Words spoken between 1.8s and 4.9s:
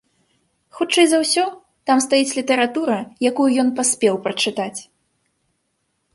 там стаіць літаратура, якую ён паспеў прачытаць!